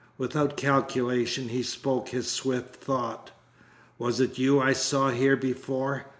[0.17, 3.29] Without calculation he spoke his swift thought:
[3.99, 6.07] "Was it you I saw here before?